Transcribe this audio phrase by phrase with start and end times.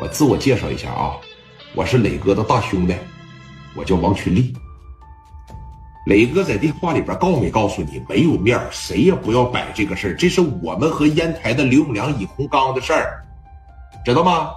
[0.00, 1.12] 我自我介绍一下啊，
[1.74, 2.94] 我是磊哥的大兄弟，
[3.74, 4.50] 我叫王群力。
[6.06, 13.22] 磊哥在电话里边告没告诉你，没有面谁也不要摆这个事儿，这是我们和烟台的刘永良、李洪刚的事儿，
[14.02, 14.52] 知道吗？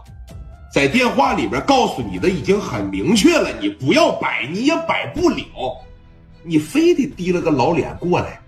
[0.74, 5.44] 在电话里边告诉你的已经很明确了，你不要摆，你也摆不了，
[6.42, 8.40] 你非得提了个老脸过来，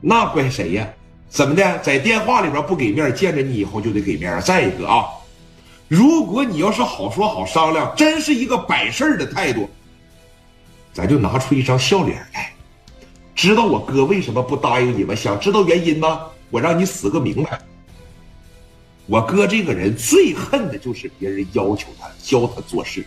[0.00, 0.88] 那怪谁呀？
[1.28, 4.40] 怎么的，在电话里边不给面，见着你以后就得给面。
[4.40, 5.04] 再一个啊，
[5.92, 9.68] 如果你要是好说好商量，真是一个摆事儿的态度，
[10.90, 12.50] 咱就拿出一张笑脸来。
[13.34, 15.14] 知道我哥为什么不答应你们？
[15.14, 16.22] 想知道原因吗？
[16.48, 17.60] 我让你死个明白。
[19.04, 23.04] 我哥这个人最恨的就是别人要求他教他做事。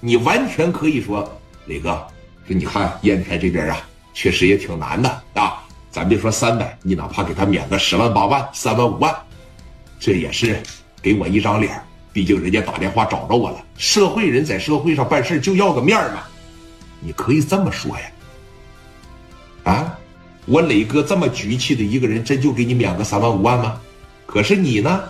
[0.00, 1.26] 你完全可以说，
[1.64, 2.06] 磊哥，
[2.46, 5.64] 说你看烟台这边啊，确实也挺难的啊。
[5.90, 9.16] 咱别说三百，你哪怕给他免个十万八万、三万五万，
[9.98, 10.62] 这也是
[11.02, 11.80] 给我一张脸。
[12.12, 16.22] 毕竟人家打电话找着我了，社会人在社会上办事就要个面嘛。
[17.00, 18.04] 你可以这么说呀。
[19.62, 19.98] 啊，
[20.46, 23.80] 我磊哥这么局气的一个人，真就给你免个三万五万吗？
[24.26, 25.04] 可是你呢？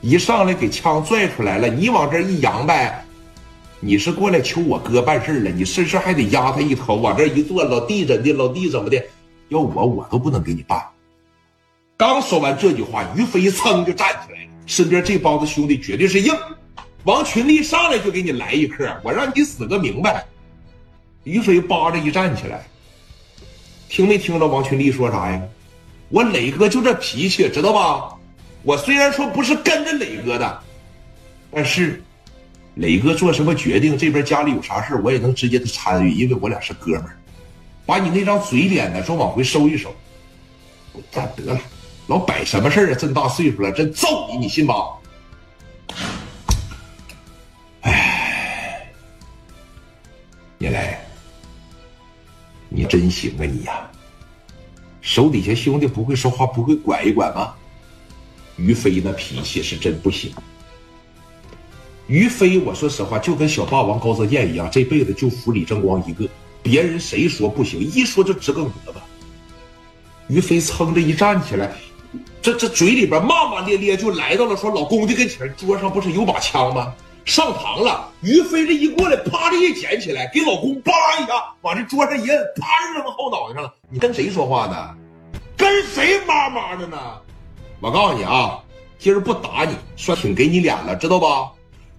[0.00, 3.04] 一上来给枪拽出来了，你往这一扬呗，
[3.78, 9.02] 你是过来求我哥办事了，你事事还得压他一头，往这一坐，老弟怎的，老弟怎么的？
[9.48, 10.82] 要我我都不能给你办。
[12.02, 16.34] 刚说完这句话，于飞噌就站起来了，身边这帮子兄弟绝对是硬。
[17.04, 20.26] 王群力上来就给你来一颗，我让你死个明白。
[21.22, 22.66] 于飞扒着一站起来，
[23.88, 25.40] 听没听着王群力说啥呀？
[26.08, 28.16] 我磊哥就这脾气，知道吧？
[28.64, 30.60] 我虽然说不是跟着磊哥的，
[31.52, 32.02] 但是
[32.74, 37.16] 磊哥做什么决定，这边家里有啥事我也能直接的参与，因为我俩是哥们儿。
[37.86, 39.94] 把你那张嘴脸呢，说往回收一收。
[41.12, 41.60] 咱得了，
[42.06, 42.96] 老摆什么事儿啊？
[42.98, 44.74] 这么大岁数了，真揍你，你信吗？
[47.82, 48.92] 哎，
[50.58, 50.96] 聂磊，
[52.68, 53.90] 你真行啊你呀！
[55.00, 57.54] 手底下兄弟不会说话，不会管一管吗？
[58.56, 60.32] 于飞那脾气是真不行。
[62.06, 66.28] 于飞，我说实话，就跟小霸王高泽健一样，这辈子就服李正光一个，
[66.62, 69.00] 别人谁说不行，一说就直梗脖子。
[70.28, 71.72] 于飞噌着一站起来，
[72.40, 75.54] 这这嘴里边骂骂咧咧，就来到了说老公的跟前。
[75.56, 76.92] 桌上不是有把枪吗？
[77.24, 78.08] 上膛了。
[78.20, 83.72] 于飞这一过来，啪的一捡起来，给老公叭一下往这桌上一摁，啪扔到后脑袋上了。
[83.88, 84.90] 你跟谁说话呢？
[85.56, 86.98] 跟谁妈妈的呢？
[87.80, 88.58] 我告诉你啊，
[88.98, 91.50] 今儿不打你，算挺给你脸了，知道吧？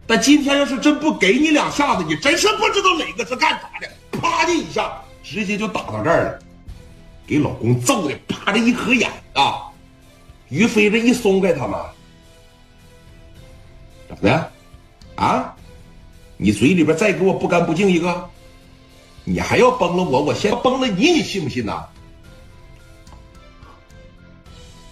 [0.06, 3.90] 但今天要是真不给你两下子，你真是不知道哪个是干啥的。
[4.19, 6.40] 啪的一下，直接就打到这儿了，
[7.25, 9.62] 给老公揍的啪的一合眼啊！
[10.53, 11.79] 于飞这一松开他们，
[14.07, 14.51] 咋的？
[15.15, 15.55] 啊？
[16.37, 18.29] 你嘴里边再给我不干不净一个，
[19.23, 20.21] 你还要崩了我？
[20.21, 21.87] 我先崩了你，你信不信呐？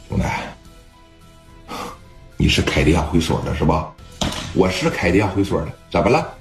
[0.09, 0.25] 兄弟，
[2.37, 3.93] 你是凯迪亚会所的是吧？
[4.55, 6.33] 我是凯迪亚会所的，怎么了？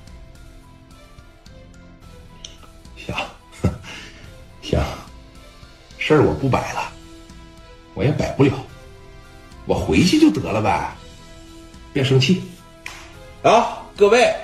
[2.96, 3.14] 行，
[4.62, 4.82] 行，
[5.98, 6.92] 事儿我不摆了，
[7.94, 8.52] 我也摆不了，
[9.70, 10.92] 我回去就得了呗，
[11.92, 12.42] 别生气
[13.44, 14.34] 啊，各位，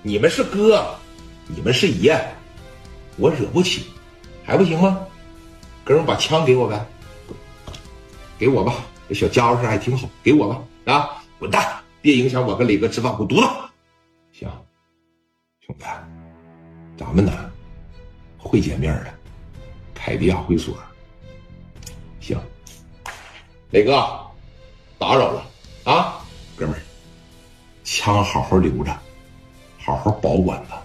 [0.00, 0.94] 你们是哥，
[1.48, 2.16] 你们是爷，
[3.16, 3.86] 我惹不起，
[4.44, 5.04] 还不行吗？
[5.82, 6.86] 哥们，把枪给我呗，
[8.38, 8.76] 给我吧，
[9.08, 11.66] 这小家伙事还挺好，给我吧，啊，滚蛋！
[12.00, 13.46] 别影响我跟磊哥吃饭，滚犊子！
[14.30, 14.48] 行，
[15.66, 15.84] 兄弟，
[16.96, 17.50] 咱们呢
[18.38, 19.12] 会见面的，
[19.94, 20.78] 凯迪亚会所。
[22.20, 22.38] 行，
[23.72, 24.29] 磊哥，
[25.00, 25.42] 打扰了
[25.84, 26.20] 啊，
[26.54, 26.80] 哥们儿，
[27.82, 28.94] 枪好好留着，
[29.78, 30.82] 好好保管吧。